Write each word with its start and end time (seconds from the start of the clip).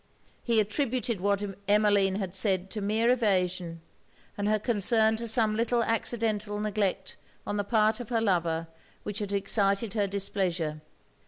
He 0.41 0.59
attributed 0.59 1.21
what 1.21 1.43
Emmeline 1.67 2.15
had 2.15 2.33
said 2.33 2.71
to 2.71 2.81
mere 2.81 3.11
evasion, 3.11 3.81
and 4.35 4.47
her 4.49 4.57
concern 4.57 5.15
to 5.17 5.27
some 5.27 5.55
little 5.55 5.83
accidental 5.83 6.59
neglect 6.59 7.17
on 7.45 7.57
the 7.57 7.63
part 7.63 7.99
of 7.99 8.09
her 8.09 8.19
lover 8.19 8.65
which 9.03 9.19
had 9.19 9.31
excited 9.31 9.93
her 9.93 10.07
displeasure. 10.07 10.81